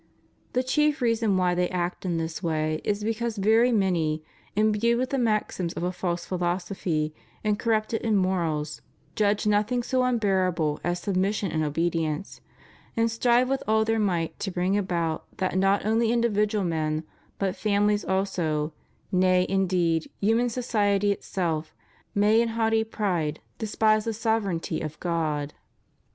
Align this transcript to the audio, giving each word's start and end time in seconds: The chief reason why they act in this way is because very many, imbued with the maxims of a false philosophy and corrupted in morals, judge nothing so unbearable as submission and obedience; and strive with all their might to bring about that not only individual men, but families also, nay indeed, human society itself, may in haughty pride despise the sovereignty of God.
The 0.53 0.63
chief 0.63 0.99
reason 0.99 1.37
why 1.37 1.53
they 1.53 1.69
act 1.69 2.05
in 2.05 2.17
this 2.17 2.41
way 2.41 2.81
is 2.83 3.03
because 3.03 3.37
very 3.37 3.71
many, 3.71 4.23
imbued 4.55 4.97
with 4.97 5.11
the 5.11 5.19
maxims 5.19 5.73
of 5.73 5.83
a 5.83 5.91
false 5.91 6.25
philosophy 6.25 7.13
and 7.43 7.59
corrupted 7.59 8.01
in 8.01 8.15
morals, 8.15 8.81
judge 9.15 9.45
nothing 9.45 9.83
so 9.83 10.01
unbearable 10.03 10.79
as 10.83 11.01
submission 11.01 11.51
and 11.51 11.63
obedience; 11.63 12.41
and 12.97 13.11
strive 13.11 13.47
with 13.47 13.61
all 13.67 13.85
their 13.85 13.99
might 13.99 14.39
to 14.39 14.49
bring 14.49 14.75
about 14.75 15.25
that 15.37 15.55
not 15.55 15.85
only 15.85 16.11
individual 16.11 16.63
men, 16.65 17.03
but 17.37 17.55
families 17.55 18.03
also, 18.03 18.73
nay 19.11 19.45
indeed, 19.47 20.09
human 20.19 20.49
society 20.49 21.11
itself, 21.11 21.75
may 22.15 22.41
in 22.41 22.47
haughty 22.57 22.83
pride 22.83 23.39
despise 23.59 24.05
the 24.05 24.13
sovereignty 24.13 24.81
of 24.81 24.99
God. 24.99 25.53